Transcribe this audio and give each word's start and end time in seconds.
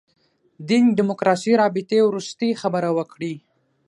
دین 0.69 0.85
دیموکراسي 0.99 1.51
رابطې 1.61 1.97
وروستۍ 2.03 2.51
خبره 2.61 2.89
وکړي. 2.97 3.33